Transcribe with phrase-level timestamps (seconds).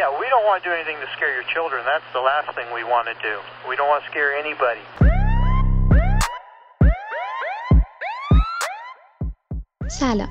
[0.00, 1.80] Yeah, we don't want to do anything to scare your children.
[1.92, 3.34] That's the last thing we want to do.
[3.70, 4.84] We don't want to scare anybody.
[9.88, 10.28] سلام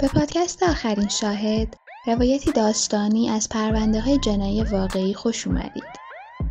[0.00, 1.74] به پادکست آخرین شاهد
[2.06, 5.84] روایتی داستانی از پرونده های جنایی واقعی خوش اومدید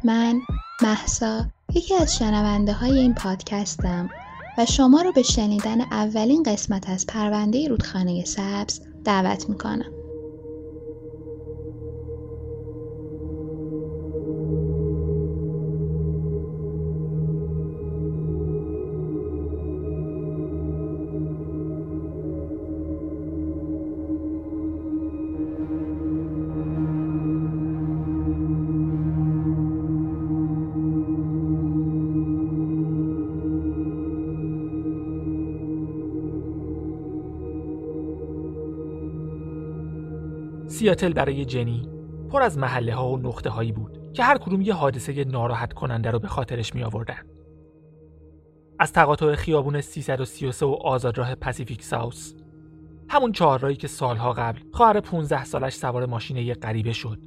[0.03, 0.39] من
[0.81, 4.09] محسا یکی از شنونده های این پادکستم
[4.57, 10.00] و شما رو به شنیدن اولین قسمت از پرونده رودخانه سبز دعوت می‌کنم
[40.81, 41.89] سیاتل برای جنی
[42.29, 46.11] پر از محله ها و نقطه هایی بود که هر کدوم یه حادثه ناراحت کننده
[46.11, 47.23] رو به خاطرش می آوردن.
[48.79, 52.33] از تقاطع خیابون 333 و آزادراه پاسیفیک ساوس
[53.09, 57.19] همون چهارراهی که سالها قبل خواهر 15 سالش سوار ماشین یه غریبه شد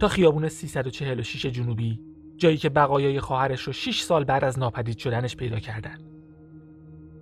[0.00, 2.00] تا خیابون 346 جنوبی
[2.36, 5.98] جایی که بقایای خواهرش رو 6 سال بعد از ناپدید شدنش پیدا کردن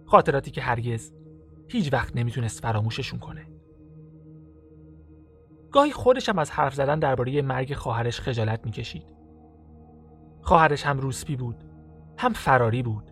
[0.07, 1.13] خاطراتی که هرگز
[1.69, 3.54] هیچ وقت نمی‌تونست فراموششون کنه
[5.75, 9.07] گاهی خودش هم از حرف زدن درباره مرگ خواهرش خجالت می‌کشید.
[10.43, 11.65] خواهرش هم روسپی بود،
[12.19, 13.11] هم فراری بود،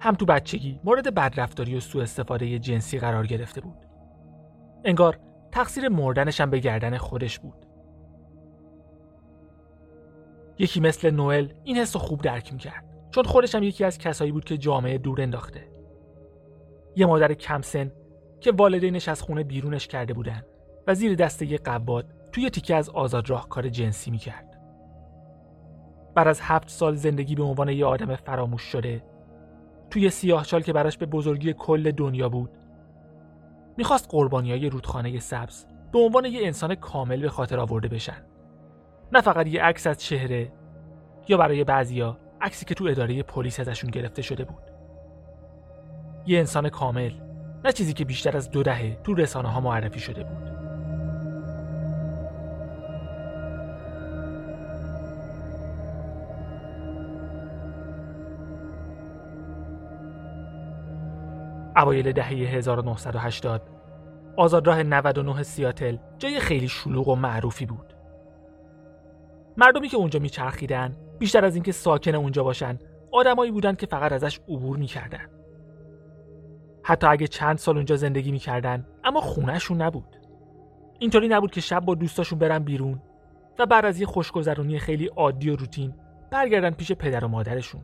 [0.00, 3.76] هم تو بچگی مورد بدرفتاری و سوء استفاده جنسی قرار گرفته بود.
[4.84, 5.18] انگار
[5.52, 7.66] تقصیر مردنش هم به گردن خودش بود.
[10.58, 14.44] یکی مثل نوئل این حس خوب درک می‌کرد چون خودش هم یکی از کسایی بود
[14.44, 15.68] که جامعه دور انداخته.
[16.96, 17.92] یه مادر کمسن
[18.40, 20.42] که والدینش از خونه بیرونش کرده بودن
[20.86, 24.60] و زیر دسته یه قباد توی تیکه از آزادراه کار جنسی می‌کرد.
[26.14, 29.02] بعد از هفت سال زندگی به عنوان یه آدم فراموش شده
[29.90, 32.50] توی سیاهچال که براش به بزرگی کل دنیا بود
[33.76, 38.22] می‌خواست قربانی های رودخانه سبز به عنوان یه انسان کامل به خاطر آورده بشن.
[39.12, 40.52] نه فقط یه عکس از چهره
[41.28, 44.62] یا برای بعضیا عکسی که تو اداره پلیس ازشون گرفته شده بود.
[46.26, 47.12] یه انسان کامل
[47.64, 50.53] نه چیزی که بیشتر از دو دهه تو رسانه ها معرفی شده بود.
[61.76, 63.70] اوایل دهه 1980
[64.36, 67.94] آزادراه 99 سیاتل جای خیلی شلوغ و معروفی بود.
[69.56, 72.78] مردمی که اونجا میچرخیدن بیشتر از اینکه ساکن اونجا باشن
[73.12, 75.28] آدمایی بودن که فقط ازش عبور می‌کردن.
[76.82, 80.16] حتی اگه چند سال اونجا زندگی می‌کردن اما خونهشون نبود.
[80.98, 83.02] اینطوری نبود که شب با دوستاشون برن بیرون
[83.58, 85.94] و بعد از یه خوشگذرونی خیلی عادی و روتین
[86.30, 87.80] برگردن پیش پدر و مادرشون.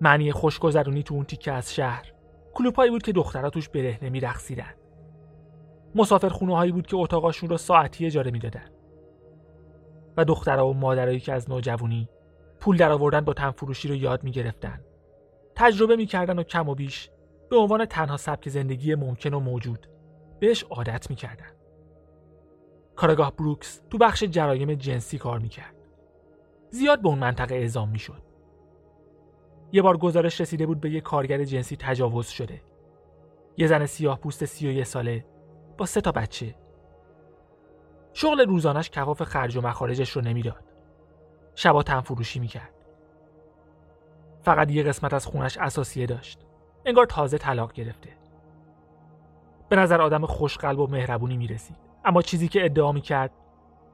[0.00, 2.12] معنی خوشگذرونی تو اون تیکه از شهر.
[2.54, 4.74] کلوپایی بود که دخترها توش برهنه میرقصیدن
[5.94, 8.68] مسافر خونه هایی بود که اتاقاشون رو ساعتی اجاره می‌دادن.
[10.16, 12.08] و دخترها و مادرایی که از نوجوانی
[12.60, 14.80] پول درآوردن با تنفروشی رو یاد می‌گرفتن.
[15.54, 17.10] تجربه می‌کردن و کم و بیش
[17.50, 19.86] به عنوان تنها سبک زندگی ممکن و موجود
[20.40, 21.50] بهش عادت می‌کردن.
[22.96, 25.74] کارگاه بروکس تو بخش جرایم جنسی کار می‌کرد.
[26.70, 28.22] زیاد به اون منطقه اعزام می‌شد.
[29.74, 32.62] یه بار گزارش رسیده بود به یه کارگر جنسی تجاوز شده.
[33.56, 35.24] یه زن سیاه پوست سی و یه ساله
[35.78, 36.54] با سه تا بچه.
[38.12, 40.64] شغل روزانش کفاف خرج و مخارجش رو نمی‌داد.
[41.54, 42.74] شبا تن فروشی می‌کرد.
[44.42, 46.38] فقط یه قسمت از خونش اساسیه داشت.
[46.84, 48.10] انگار تازه طلاق گرفته.
[49.68, 51.76] به نظر آدم خوشقلب و مهربونی می‌رسید.
[52.04, 53.30] اما چیزی که ادعا می‌کرد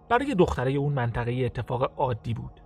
[0.09, 2.61] برای دختره اون منطقه اتفاق عادی بود.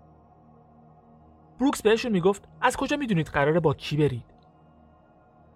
[1.60, 4.34] بروکس بهشون می‌گفت از کجا می‌دونید قراره با کی برید؟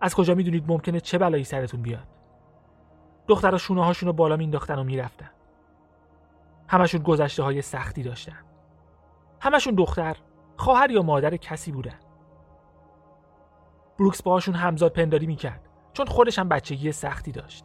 [0.00, 2.06] از کجا می‌دونید ممکنه چه بلایی سرتون بیاد؟
[3.28, 5.30] دخترها شونه هاشون رو بالا مینداختن و می‌رفتن.
[6.68, 8.38] همشون گذشته های سختی داشتن.
[9.40, 10.16] همشون دختر
[10.56, 11.98] خواهر یا مادر کسی بودن.
[13.98, 17.64] بروکس باهاشون همزاد پنداری می‌کرد چون خودش هم بچگی سختی داشت.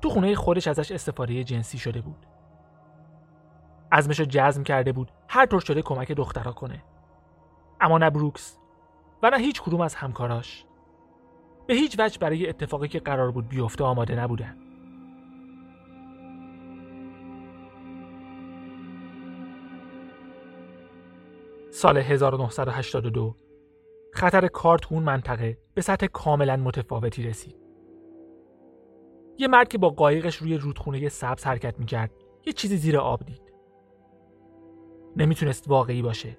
[0.00, 2.26] تو خونه خودش ازش استفاده جنسی شده بود.
[3.90, 6.82] ازمش رو جزم کرده بود هر طور شده کمک دخترها کنه.
[7.80, 8.58] اما نه بروکس
[9.22, 10.64] و نه هیچ کدوم از همکاراش.
[11.66, 14.58] به هیچ وجه برای اتفاقی که قرار بود بیفته آماده نبودن.
[21.70, 23.36] سال 1982
[24.12, 27.56] خطر کار تو اون منطقه به سطح کاملا متفاوتی رسید.
[29.38, 32.10] یه مرد که با قایقش روی رودخونه سبز حرکت می‌کرد
[32.46, 33.52] یه چیزی زیر آب دید.
[35.16, 36.36] نمی‌تونست واقعی باشه.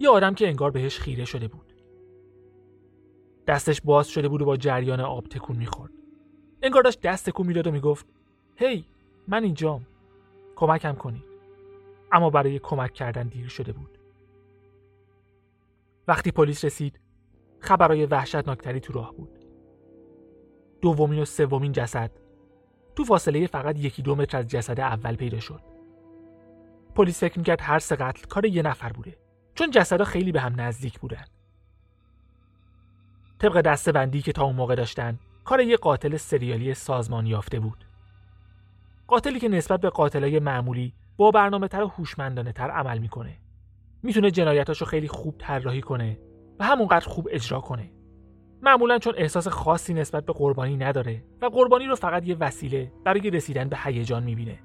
[0.00, 1.72] یه آدم که انگار بهش خیره شده بود.
[3.46, 5.92] دستش باز شده بود و با جریان آب تکون می‌خورد.
[6.62, 8.06] انگار داشت دست تکون می‌داد و می‌گفت
[8.56, 8.84] هی
[9.28, 9.86] من اینجام.
[10.56, 11.24] کمکم کنید.
[12.12, 13.98] اما برای کمک کردن دیر شده بود.
[16.08, 17.00] وقتی پلیس رسید
[17.58, 19.38] خبرهای وحشتناکتری تو راه بود.
[20.80, 22.10] دومین و سومین جسد.
[22.96, 25.60] تو فاصله فقط یکی دو متر از جسد اول پیدا شد.
[26.94, 29.16] پلیس فکر می‌کرد هر سه قتل کار یه نفر بوده.
[29.54, 31.24] چون جسدها خیلی به هم نزدیک بودن.
[33.38, 37.84] طبق دسته بندی که تا اون موقع داشتن کار یه قاتل سریالی سازمان یافته بود.
[39.06, 43.38] قاتلی که نسبت به قاتلای معمولی با برنامه تر و هوشمندانه تر عمل می‌کنه.
[44.02, 46.18] می‌تونه جنایتاشو خیلی خوب طراحی کنه
[46.58, 47.90] و همونقدر خوب اجرا کنه.
[48.62, 53.30] معمولا چون احساس خاصی نسبت به قربانی نداره و قربانی رو فقط یه وسیله برای
[53.30, 54.58] رسیدن به هیجان می‌بینه.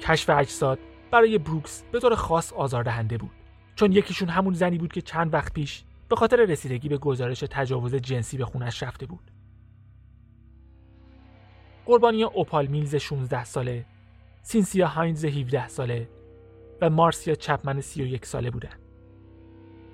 [0.00, 0.78] کشف اجساد
[1.10, 3.30] برای بروکس به طور خاص آزاردهنده بود
[3.74, 7.94] چون یکیشون همون زنی بود که چند وقت پیش به خاطر رسیدگی به گزارش تجاوز
[7.94, 9.30] جنسی به خونش رفته بود.
[11.86, 13.86] قربانی اوپال میلز 16 ساله
[14.42, 16.08] سینسیا هاینز 17 ساله
[16.80, 18.78] و مارسیا چپمن 31 ساله بودن.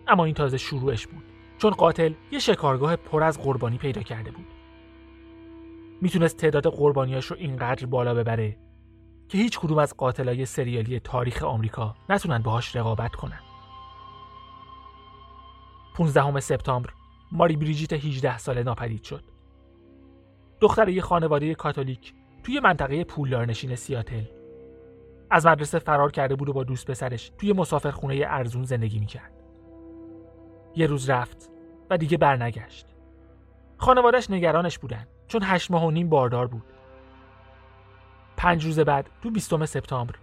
[0.06, 1.24] اما این تازه شروعش بود
[1.58, 4.46] چون قاتل یه شکارگاه پر از قربانی پیدا کرده بود.
[6.00, 8.56] می‌تونست تعداد قربانیاش رو اینقدر بالا ببره
[9.32, 13.40] که هیچ کدوم از قاتلای سریالی تاریخ آمریکا نتونن باهاش رقابت کنن.
[15.94, 16.90] 15 سپتامبر
[17.32, 19.24] ماری بریجیت 18 ساله ناپدید شد.
[20.60, 24.22] دختر یه خانواده کاتولیک توی منطقه پولدارنشین سیاتل.
[25.30, 29.32] از مدرسه فرار کرده بود و با دوست پسرش توی مسافرخونه ارزون زندگی می‌کرد.
[30.76, 31.50] یه روز رفت
[31.90, 32.86] و دیگه برنگشت.
[33.76, 36.71] خانوادش نگرانش بودن چون هشت ماه و نیم باردار بود.
[38.36, 40.14] پنج روز بعد تو بیستم سپتامبر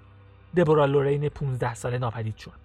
[0.56, 2.60] دبورا لورین 15 ساله ناپدید شد.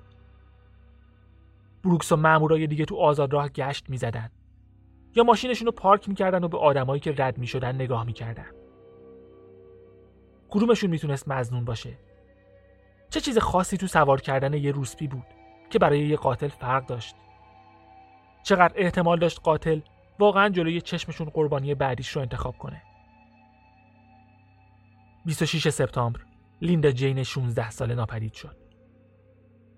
[1.84, 4.30] بروکس و مامورای دیگه تو آزادراه گشت می‌زدن.
[5.16, 8.50] یا ماشینشون رو پارک می‌کردن و به آدمایی که رد می‌شدن نگاه می‌کردن.
[10.50, 11.98] کدومشون می‌تونست مزنون باشه.
[13.10, 15.26] چه چیز خاصی تو سوار کردن یه روسپی بود
[15.70, 17.16] که برای یه قاتل فرق داشت؟
[18.42, 19.80] چقدر احتمال داشت قاتل
[20.18, 22.82] واقعا جلوی چشمشون قربانی بعدیش رو انتخاب کنه؟
[25.24, 26.20] 26 سپتامبر
[26.62, 28.56] لیندا جین 16 ساله ناپدید شد.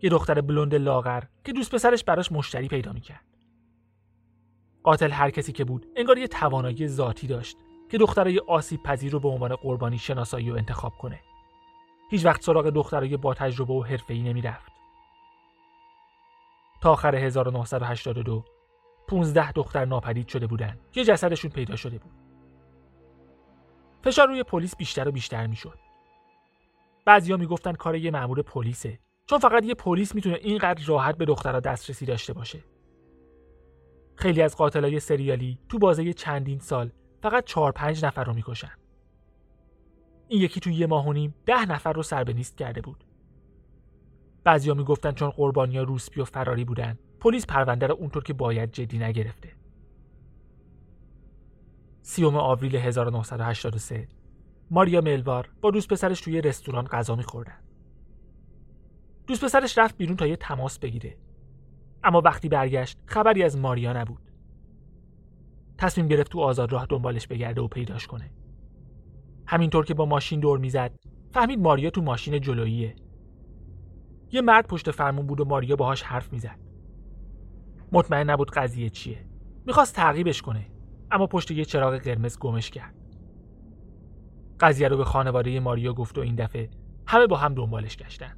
[0.02, 3.24] یه دختر بلوند لاغر که دوست پسرش براش مشتری پیدا می‌کرد.
[4.82, 7.56] قاتل هر کسی که بود انگار یه توانایی ذاتی داشت
[7.90, 11.20] که دخترای آسیب پذیر رو به عنوان قربانی شناسایی و انتخاب کنه.
[12.10, 14.72] هیچ وقت سراغ دخترای با تجربه و حرفه‌ای نمی‌رفت.
[16.80, 18.44] تا آخر 1982
[19.08, 22.25] 15 دختر ناپدید شده بودن که جسدشون پیدا شده بود.
[24.06, 25.78] فشار روی پلیس بیشتر و بیشتر می‌شد.
[27.04, 31.60] بعضیا می‌گفتن کار یه مأمور پلیسه چون فقط یه پلیس می‌تونه اینقدر راحت به دخترها
[31.60, 32.64] دسترسی داشته باشه.
[34.14, 36.90] خیلی از قاتلای سریالی تو بازه چندین سال
[37.22, 38.72] فقط چهار پنج نفر رو می‌کشن.
[40.28, 43.04] این یکی تو یه ماه و نیم ده نفر رو سر به نیست کرده بود.
[44.44, 48.98] بعضیا می‌گفتن چون قربانیا روسپی و فراری بودن پلیس پرونده رو اونطور که باید جدی
[48.98, 49.52] نگرفته.
[52.08, 54.08] سیوم آوریل 1983
[54.70, 57.58] ماریا ملوار با دوست پسرش توی رستوران غذا میخوردن
[59.26, 61.16] دوست پسرش رفت بیرون تا یه تماس بگیره.
[62.04, 64.30] اما وقتی برگشت خبری از ماریا نبود.
[65.78, 68.30] تصمیم گرفت تو آزاد راه دنبالش بگرده و پیداش کنه.
[69.46, 70.92] همینطور که با ماشین دور می‌زد
[71.32, 72.96] فهمید ماریا تو ماشین جلوییه.
[74.32, 76.58] یه مرد پشت فرمون بود و ماریا باهاش حرف می‌زد.
[77.92, 79.26] مطمئن نبود قضیه چیه.
[79.66, 80.75] می‌خواست تعقیبش کنه.
[81.10, 82.94] اما پشت یه چراغ قرمز گمش کرد.
[84.60, 86.70] قضیه رو به خانواده ماریا گفت و این دفعه
[87.06, 88.36] همه با هم دنبالش گشتن.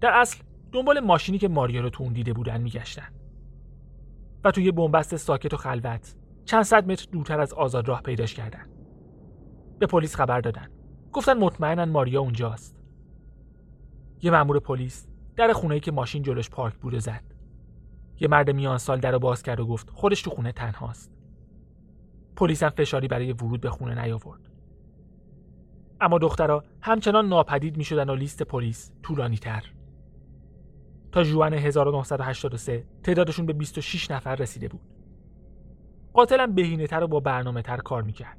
[0.00, 3.08] در اصل دنبال ماشینی که ماریا رو تو اون دیده بودن میگشتن.
[4.44, 6.14] و توی بنبست ساکت و خلوت
[6.44, 8.66] چند صد متر دورتر از آزاد راه پیداش کردن.
[9.78, 10.68] به پلیس خبر دادن.
[11.12, 12.76] گفتن مطمئنن ماریا اونجاست.
[14.22, 17.24] یه مأمور پلیس در خونه‌ای که ماشین جلوش پارک بود زد.
[18.20, 21.15] یه مرد میان سال در رو باز کرد و گفت خودش تو خونه تنهاست.
[22.36, 24.50] پلیس هم فشاری برای ورود به خونه نیاورد.
[26.00, 29.64] اما دخترها همچنان ناپدید می شدن و لیست پلیس طولانی تر
[31.12, 34.80] تا جوان 1983 تعدادشون به 26 نفر رسیده بود.
[36.12, 38.38] قاتلم بهینه تر و با برنامه تر کار می‌کرد.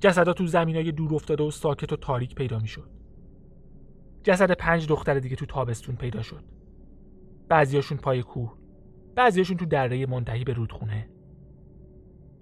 [0.00, 2.90] جسدها تو زمین های دور افتاده و ساکت و تاریک پیدا می‌شد.
[4.22, 6.44] جسد پنج دختر دیگه تو تابستون پیدا شد.
[7.48, 8.54] بعضیاشون پای کوه
[9.14, 11.08] بعضیاشون تو دره منتهی به رودخونه.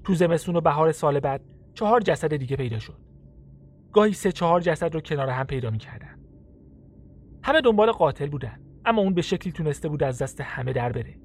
[0.04, 1.42] تو زمستون و بهار سال بعد
[1.74, 2.98] چهار جسد دیگه پیدا شد.
[3.92, 6.18] گاهی سه چهار جسد رو کنار هم پیدا می‌کردن.
[7.42, 11.18] همه دنبال قاتل بودن اما اون به شکلی تونسته بود از دست همه در بره.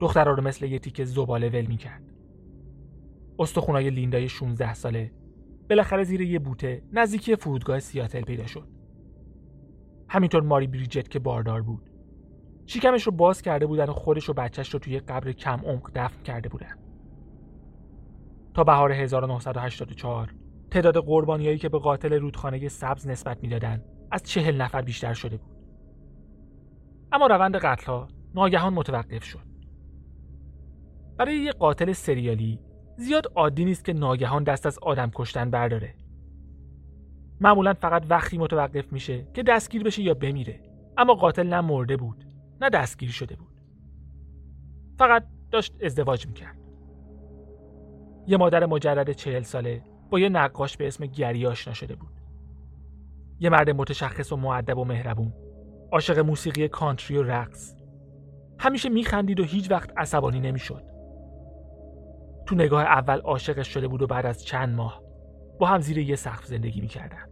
[0.00, 2.02] دخترها رو مثل یه تیکه زباله ول می‌کرد.
[3.38, 5.12] استخونای لیندای 16 ساله
[5.70, 8.68] بالاخره زیر یه بوته نزدیکی فرودگاه سیاتل پیدا شد.
[10.08, 11.90] همینطور ماری بریجت که باردار بود.
[12.66, 16.22] شکمش رو باز کرده بودن و خودش و بچهش رو توی قبر کم عمق دفن
[16.22, 16.81] کرده بودن.
[18.54, 20.34] تا بهار 1984
[20.70, 25.56] تعداد قربانیایی که به قاتل رودخانه سبز نسبت می‌دادند از چهل نفر بیشتر شده بود.
[27.12, 29.52] اما روند قتلها ناگهان متوقف شد.
[31.18, 32.60] برای یه قاتل سریالی
[32.96, 35.94] زیاد عادی نیست که ناگهان دست از آدم کشتن برداره.
[37.40, 40.60] معمولا فقط وقتی متوقف میشه که دستگیر بشه یا بمیره.
[40.96, 42.24] اما قاتل نه مرده بود
[42.60, 43.52] نه دستگیر شده بود.
[44.98, 46.61] فقط داشت ازدواج می‌کرد.
[48.26, 52.12] یه مادر مجرد چهل ساله با یه نقاش به اسم گری آشنا شده بود.
[53.40, 55.32] یه مرد متشخص و معدب و مهربون.
[55.92, 57.76] عاشق موسیقی کانتری و رقص.
[58.58, 60.82] همیشه میخندید و هیچ وقت عصبانی نمی‌شد.
[62.46, 65.02] تو نگاه اول عاشقش شده بود و بعد از چند ماه
[65.58, 67.26] با هم زیر یه سقف زندگی می‌کردن.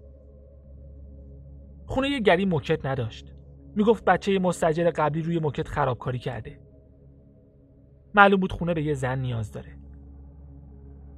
[1.86, 3.34] خونه یه گری موکت نداشت.
[3.76, 6.60] می‌گفت بچه مستجر قبلی روی موکت خرابکاری کرده.
[8.14, 9.76] معلوم بود خونه به یه زن نیاز داره.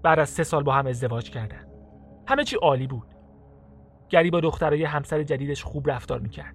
[0.02, 1.66] بعد از سه سال با هم ازدواج کردن.
[2.26, 3.14] همه چی عالی بود.
[4.08, 6.54] گری با دخترای همسر جدیدش خوب رفتار می‌کرد.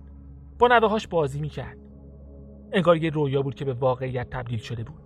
[0.59, 1.77] با نوههاش بازی می‌کرد.
[2.71, 5.03] انگار یه رویا بود که به واقعیت تبدیل شده بود.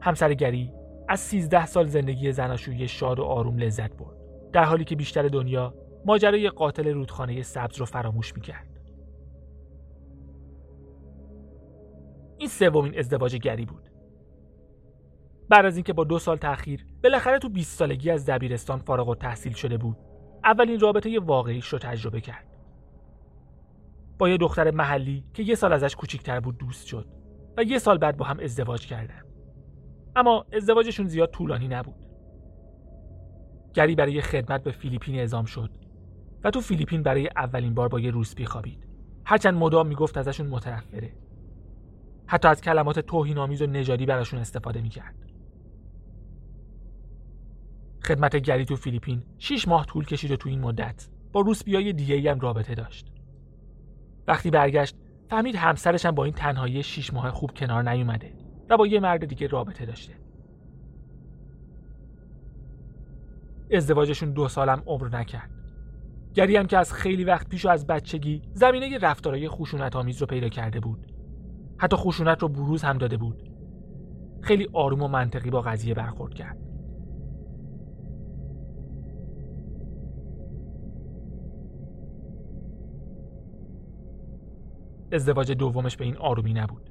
[0.00, 0.72] همسر گری
[1.08, 4.16] از 13 سال زندگی زناشویی شاد و آروم لذت برد.
[4.52, 5.74] در حالی که بیشتر دنیا
[6.04, 8.66] ماجرای قاتل رودخانه سبز رو فراموش می‌کرد.
[12.38, 13.90] این سومین ازدواج گری بود.
[15.48, 19.14] بعد از اینکه با دو سال تأخیر بالاخره تو 20 سالگی از دبیرستان فارغ و
[19.14, 19.96] تحصیل شده بود.
[20.44, 22.46] اولین رابطه واقعیش رو تجربه کرد.
[24.18, 27.06] با یه دختر محلی که یه سال ازش کوچیکتر بود دوست شد
[27.56, 29.22] و یه سال بعد با هم ازدواج کردن.
[30.16, 32.06] اما ازدواجشون زیاد طولانی نبود.
[33.74, 35.70] گری برای خدمت به فیلیپین اعزام شد
[36.44, 38.86] و تو فیلیپین برای اولین بار با یه روسپی خوابید.
[39.26, 41.12] هرچند مدام می‌گفت ازشون متنفره.
[42.26, 45.23] حتی از کلمات توهینآمیز و نژادی براشون استفاده می‌کرد.
[48.06, 51.08] خدمت گری تو فیلیپین 6 ماه طول کشید و تو این مدت.
[51.32, 53.06] با روسپیای دیگه هم رابطه داشت.
[54.28, 54.96] وقتی برگشت
[55.30, 58.32] فهمید همسرش هم با این تنهایی 6 ماه خوب کنار نیومده
[58.70, 60.12] و با یه مرد دیگه رابطه داشته.
[63.72, 65.50] ازدواجشون دو سالم عمر نکرد.
[66.34, 70.26] گری هم که از خیلی وقت پیش و از بچگی زمینه رفتارهای خشونت آمیز رو
[70.26, 71.06] پیدا کرده بود.
[71.78, 73.42] حتی خشونت رو بروز هم داده بود.
[74.40, 76.73] خیلی آروم و منطقی با قضیه برخورد کرد.
[85.14, 86.90] ازدواج دومش به این آرومی نبود.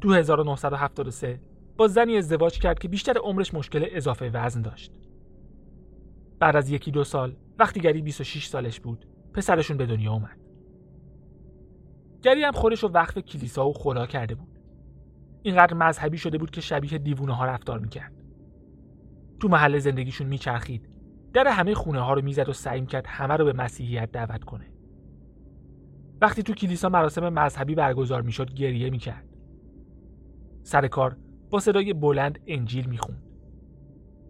[0.00, 1.40] تو 1973
[1.76, 4.92] با زنی ازدواج کرد که بیشتر عمرش مشکل اضافه وزن داشت.
[6.38, 10.38] بعد از یکی دو سال وقتی گری 26 سالش بود پسرشون به دنیا اومد.
[12.22, 14.58] گری هم خودش رو وقف کلیسا و خدا کرده بود.
[15.42, 18.12] اینقدر مذهبی شده بود که شبیه دیوونه ها رفتار می‌کرد.
[19.40, 20.88] تو محل زندگیشون میچرخید.
[21.32, 24.72] در همه خونه ها رو می‌زد و سعی کرد همه رو به مسیحیت دعوت کنه.
[26.20, 29.28] وقتی تو کلیسا مراسم مذهبی برگزار می‌شد گریه می‌کرد.
[30.62, 31.16] سر کار
[31.50, 33.22] با صدای بلند انجیل می‌خوند.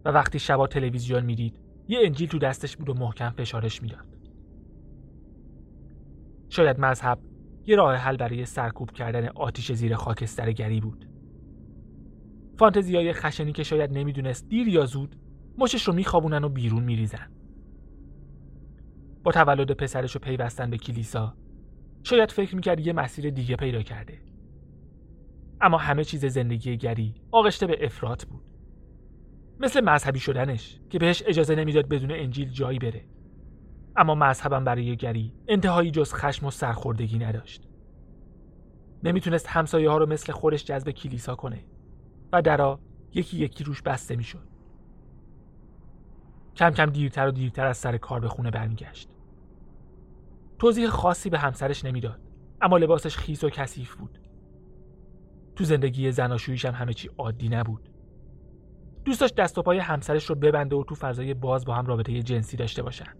[0.05, 4.17] و وقتی شبا تلویزیون می‌دید یه انجیل تو دستش بود و محکم فشارش می‌داد.
[6.49, 7.19] شاید مذهب
[7.65, 11.09] یه راه حل برای سرکوب کردن آتیش زیر خاکستر گری بود.
[12.57, 15.15] فانتزیای خشنی که شاید نمی‌دونست دیر یا زود
[15.57, 17.31] مشش رو میخوابونن و بیرون میریزن.
[19.23, 21.35] با تولد پسرش و پیوستن به کلیسا
[22.05, 24.21] شاید فکر می‌کرد یه مسیر دیگه پیدا کرده.
[25.61, 28.41] اما همه چیز زندگی گری آغشته به افراط بود.
[29.59, 33.05] مثل مذهبی شدنش که بهش اجازه نمی‌داد بدون انجیل جایی بره.
[33.95, 37.67] اما مذهبم برای گری انتهایی جز خشم و سرخوردگی نداشت.
[39.03, 41.65] نمی‌تونست همسایه ها رو مثل خودش جذب کلیسا کنه
[42.33, 42.79] و درا
[43.13, 44.47] یکی یکی روش بسته می‌شد.
[46.55, 49.09] کم کم دیرتر و دیرتر از سر کار به خونه برمیگشت.
[50.59, 52.21] توضیح خاصی به همسرش نمی‌داد.
[52.61, 54.19] اما لباسش خیس و کثیف بود.
[55.55, 57.89] تو زندگی زناشوییش هم همه چی عادی نبود.
[59.05, 62.23] دوست داشت دست و پای همسرش رو ببنده و تو فضای باز با هم رابطه
[62.23, 63.13] جنسی داشته باشن.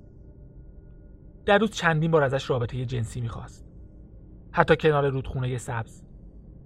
[1.46, 3.68] در روز چندین بار ازش رابطه جنسی می‌خواست.
[4.52, 6.04] حتی کنار رودخونه سبز.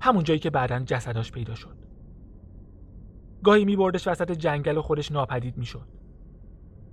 [0.02, 1.78] همون جایی که بعدا جسداش پیدا شد.
[3.44, 5.88] گاهی میبردش وسط جنگل و خودش ناپدید می‌شد.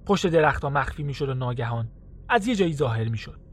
[0.06, 1.88] پشت درختها مخفی می‌شد و ناگهان
[2.28, 3.45] از یه جایی ظاهر می‌شد.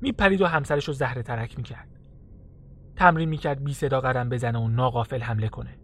[0.00, 1.88] میپرید و همسرش رو زهره ترک می‌کرد.
[2.96, 5.78] تمرین می‌کرد بی صدا قدم بزنه و ناقافل حمله کنه.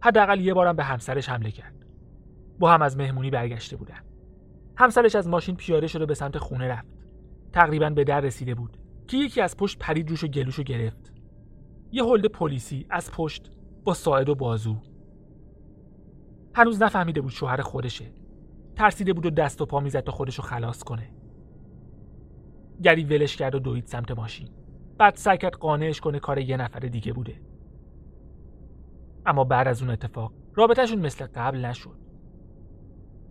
[0.00, 1.86] حداقل یه بارم به همسرش حمله کرد.
[2.58, 4.00] با هم از مهمونی برگشته بودن.
[4.76, 6.98] همسرش از ماشین پیاده شده به سمت خونه رفت.
[7.52, 11.12] تقریبا به در رسیده بود که یکی از پشت پرید روش و گلوشو گرفت.
[11.90, 13.50] یه هلد پلیسی از پشت
[13.84, 14.76] با ساعد و بازو.
[16.54, 18.12] هنوز نفهمیده بود شوهر خودشه.
[18.76, 21.10] ترسیده بود و دست و پا می‌زد تا خودشو خلاص کنه.
[22.82, 24.48] گری ولش کرد و دوید سمت ماشین.
[24.98, 27.40] بعد سعی قانعش کنه کار یه نفر دیگه بوده.
[29.26, 31.98] اما بعد از اون اتفاق رابطهشون مثل قبل نشد.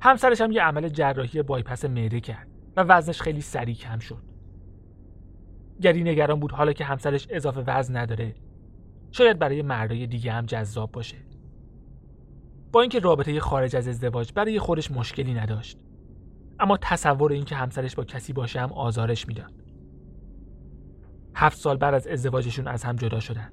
[0.02, 4.24] همسرش هم یه عمل جراحی بایپس معده کرد و وزنش خیلی سریع کم شد.
[5.82, 8.36] گری نگران بود حالا که همسرش اضافه وزن نداره.
[9.12, 11.18] شاید برای مردای دیگه هم جذاب باشه.
[12.72, 15.80] با اینکه رابطه خارج از ازدواج برای خودش مشکلی نداشت.
[16.60, 19.54] اما تصور اینکه همسرش با کسی باشه هم آزارش می‌داد.
[21.36, 23.52] هفت سال بعد از ازدواجشون از هم جدا شدن.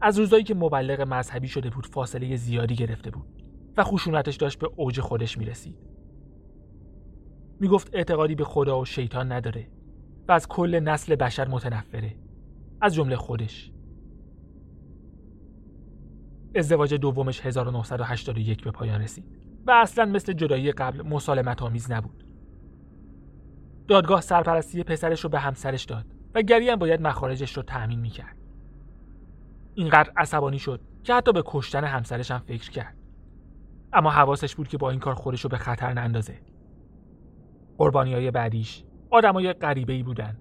[0.00, 3.42] از روزایی که مبلغ مذهبی شده بود فاصله زیادی گرفته بود
[3.76, 5.76] و خشونتش داشت به اوج خودش می‌رسید.
[7.60, 9.68] می‌گفت اعتقادی به خدا و شیطان نداره
[10.28, 12.16] و از کل نسل بشر متنفره
[12.80, 13.72] از جمله خودش.
[16.54, 19.24] ازدواج دومش 1981 به پایان رسید.
[19.66, 22.24] و اصلا مثل جدایی قبل مسالمت آمیز نبود.
[23.88, 28.36] دادگاه سرپرستی پسرش رو به همسرش داد و گری هم باید مخارجش رو تأمین می‌کرد.
[29.74, 32.96] اینقدر عصبانی شد که حتی به کشتن همسرش هم فکر کرد.
[33.92, 36.40] اما حواسش بود که با این کار خودش رو به خطر نندازه.
[37.78, 40.36] قربانی های بعدیش آدمای غریبه ای بودن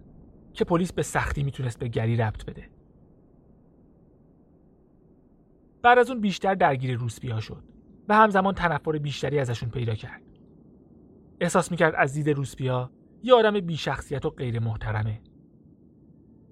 [0.54, 2.70] که پلیس به سختی می‌تونست به گری ربط بده.
[5.82, 7.64] بعد از اون بیشتر درگیر روسپیا شد.
[8.10, 10.22] و همزمان تنفر بیشتری ازشون پیدا کرد.
[11.42, 12.92] احساس می‌کرد از دید روسپیا
[13.24, 15.22] یه آدم بیشخصیت و غیر محترمه.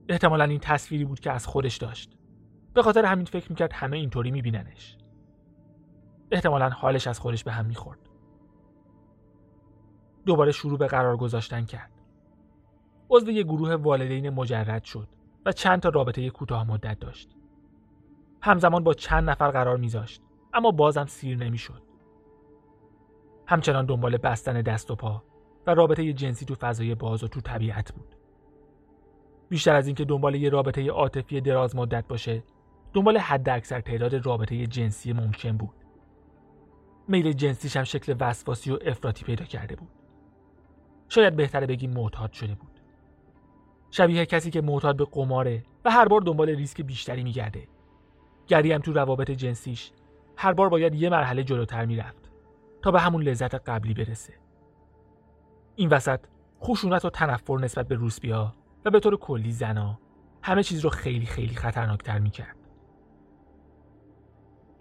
[0.09, 2.17] احتمالا این تصویری بود که از خودش داشت.
[2.73, 4.97] به خاطر همین فکر می‌کرد همه اینطوری میبیننش.
[6.31, 7.99] احتمالا حالش از خودش به هم می‌خورد.
[10.25, 11.91] دوباره شروع به قرار گذاشتن کرد.
[13.09, 15.07] عضو یک گروه والدین مجرد شد
[15.45, 17.29] و چند تا رابطه کوتاه مدت داشت.
[18.41, 20.21] همزمان با چند نفر قرار میذاشت.
[20.53, 21.81] اما بازم سیر نمی‌شد.
[23.47, 25.23] همچنان دنبال بستن دست و پا
[25.67, 28.15] و رابطه جنسی تو فضای باز و تو طبیعت بود.
[29.49, 32.43] بیشتر از اینکه دنبال یه رابطه عاطفی دراز مدت باشه
[32.93, 35.75] دنبال حد اکثر تعداد رابطه جنسی ممکن بود.
[37.07, 39.89] میل جنسیش هم شکل وسواسی و افراطی پیدا کرده بود.
[41.09, 42.79] شاید بهتره بگیم معتاد شده بود.
[43.91, 47.67] شبیه کسی که معتاد به قماره و هر بار دنبال ریسک بیشتری میگرده.
[48.47, 49.91] گری هم تو روابط جنسیش
[50.37, 52.31] هر بار باید یه مرحله جلوتر می‌رفت
[52.81, 54.33] تا به همون لذت قبلی برسه.
[55.75, 56.19] این وسط
[56.61, 59.99] خشونت و تنفر نسبت به روسپیا و به طور کلی زنا
[60.41, 62.55] همه چیز رو خیلی خیلی خطرناکتر می‌کرد.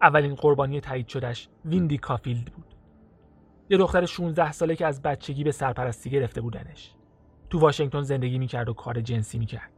[0.02, 2.74] اولین قربانی تایید شدش وندی کافیلد بود.
[3.70, 6.94] یه دختر 16 ساله که از بچگی به سرپرستی گرفته بودنش.
[7.50, 9.70] تو واشنگتن زندگی می‌کرد و کار جنسی می‌کرد.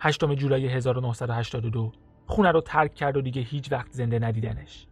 [0.00, 1.92] 8 جولای 1982
[2.30, 4.86] خونه رو ترک کرد و دیگه هیچ وقت زنده ندیدنش.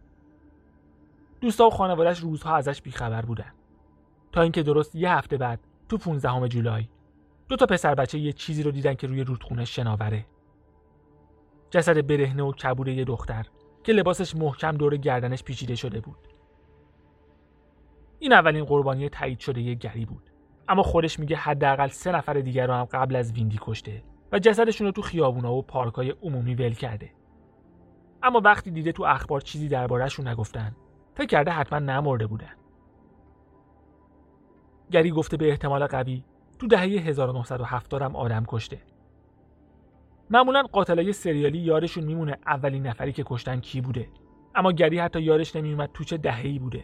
[1.41, 3.53] دوستا و خانوادهش روزها ازش بیخبر بودن.
[4.31, 6.87] تا اینکه درست یه هفته بعد تو 15 جولای
[7.49, 10.25] دو تا پسر بچه یه چیزی رو دیدن که روی رودخونه شناوره.
[11.69, 13.45] جسد برهنه و کبوره یه دختر
[13.83, 16.27] که لباسش محکم دور گردنش پیچیده شده بود.
[18.19, 20.29] این اولین قربانی تایید شده یه گری بود.
[20.67, 24.87] اما خودش میگه حداقل سه نفر دیگر رو هم قبل از ویندی کشته و جسدشون
[24.87, 27.18] رو تو خیابونا و پارکای عمومی ول کرده.
[28.23, 30.75] اما وقتی دیده تو اخبار چیزی دربارهشون نگفتن
[31.15, 32.53] فکر کرده حتما نمرده بودن.
[34.91, 36.23] گری گفته به احتمال قوی
[36.59, 38.81] تو دهه 1970 هم آدم کشته.
[40.29, 44.09] معمولا قاتلای سریالی یارشون میمونه اولین نفری که کشتن کی بوده.
[44.55, 46.83] اما گری حتی یارش نمیومد تو چه دهه‌ای بوده.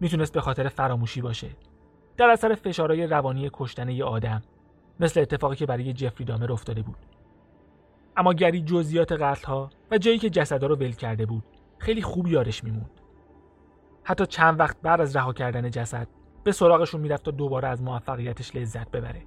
[0.00, 1.48] می‌تونست به خاطر فراموشی باشه.
[2.16, 4.42] در اثر فشارهای روانی کشتن یه آدم
[5.00, 6.96] مثل اتفاقی که برای جفری دامر افتاده بود.
[8.16, 11.44] اما گری جزئیات قتلها و جایی که جسدها رو ول کرده بود
[11.78, 13.00] خیلی خوب یارش میموند.
[14.04, 16.08] حتی چند وقت بعد از رها کردن جسد
[16.44, 19.22] به سراغشون می‌رفت تا دوباره از موفقیتش لذت ببره.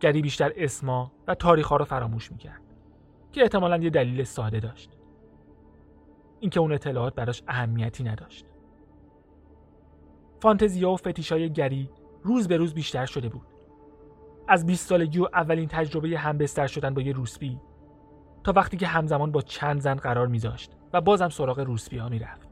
[0.00, 2.62] گری بیشتر اسما و تاریخ ها رو فراموش می‌کرد
[3.32, 4.90] که احتمالا یه دلیل ساده داشت.
[6.40, 8.46] اینکه اون اطلاعات براش اهمیتی نداشت.
[10.40, 11.90] فانتزیا و فتیشای گری
[12.22, 13.46] روز به روز بیشتر شده بود.
[14.48, 17.60] از 20 سالگی و اولین تجربه هم بستر شدن با یه روسبی
[18.44, 22.48] تا وقتی که همزمان با چند زن قرار میذاشت و بازم سراغ روسپی ها می‌رفت.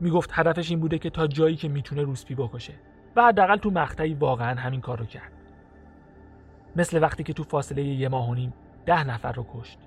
[0.00, 2.74] می‌گفت هدفش این بوده که تا جایی که می‌تونه روسپی بکشه
[3.16, 5.32] و حداقل تو مقطعی واقعا همین کار رو کرد.
[6.76, 8.52] مثل وقتی که تو فاصله یه ماه و نیم
[8.86, 9.78] ده نفر رو کشت.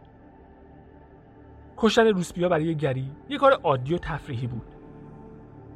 [1.77, 4.75] کشتن روسپیا برای گری یه کار عادی و تفریحی بود.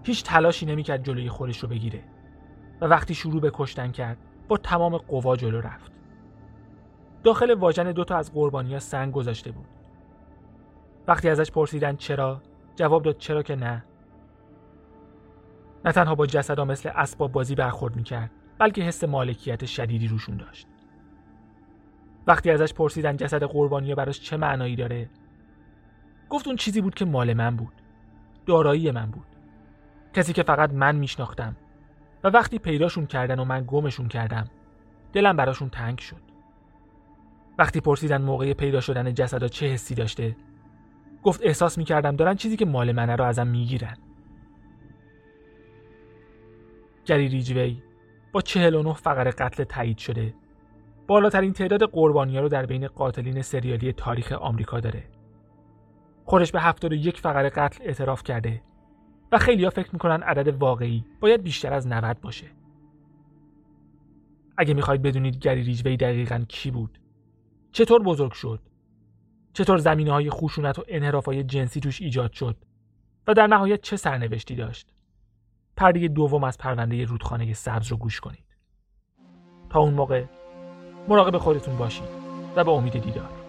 [0.03, 2.03] هیچ تلاشی نمی‌کرد جلوی خودش رو بگیره.
[2.81, 5.91] و وقتی شروع به کشتن کرد با تمام قوا جلو رفت.
[7.23, 9.65] داخل واژن دوتا از قربانیا سنگ گذاشته بود.
[11.07, 12.41] وقتی ازش پرسیدن چرا
[12.75, 13.85] جواب داد چرا که نه.
[15.85, 20.67] نه تنها با جسدها مثل اسباب بازی برخورد می‌کرد بلکه حس مالکیت شدیدی روشون داشت.
[22.27, 25.09] وقتی ازش پرسیدن جسد قربانی براش چه معنایی داره
[26.29, 27.73] گفت اون چیزی بود که مال من بود.
[28.45, 29.25] دارایی من بود.
[30.13, 31.55] کسی که فقط من میشناختم.
[32.25, 34.45] و وقتی پیداشون کردن و من گمشون کردم
[35.13, 36.21] دلم براشون تنگ شد
[37.57, 40.35] وقتی پرسیدن موقع پیدا شدن جسدا چه حسی داشته
[41.23, 43.97] گفت احساس می‌کردم دارن چیزی که مال منه رو ازم می‌گیرن
[47.05, 47.83] گری ریجوی
[48.31, 50.33] با 49 فقر قتل تایید شده
[51.07, 55.03] بالاترین تعداد قربانی‌ها رو در بین قاتلین سریالی تاریخ آمریکا داره.
[56.25, 58.61] خودش به 71 فقر قتل اعتراف کرده
[59.35, 62.47] و خیلی‌ها فکر می‌کنن عدد واقعی باید بیشتر از 90 باشه.
[64.57, 66.99] اگه می‌خواید بدونید گری ریجوی دقیقا کی بود،
[67.71, 68.59] چطور بزرگ شد،
[69.53, 72.57] چطور زمینه های خشونت و انحراف های جنسی توش ایجاد شد؟
[73.27, 74.93] و در نهایت چه سرنوشتی داشت،
[75.77, 78.45] پرده دوم از پرونده رودخانه سبز رو گوش کنید.
[79.69, 80.25] تا اون موقع
[81.07, 82.09] مراقب خودتون باشید
[82.55, 83.44] و به امید دیدار.